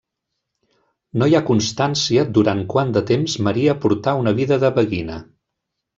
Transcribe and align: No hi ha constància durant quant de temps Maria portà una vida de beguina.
No 1.23 1.27
hi 1.31 1.35
ha 1.39 1.41
constància 1.49 2.25
durant 2.39 2.63
quant 2.73 2.95
de 2.97 3.03
temps 3.11 3.35
Maria 3.49 3.77
portà 3.85 4.19
una 4.23 4.35
vida 4.41 4.63
de 4.65 4.77
beguina. 4.79 5.21